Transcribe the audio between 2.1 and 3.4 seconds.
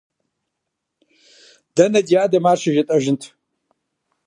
адэм ар щыжетӀэжынт!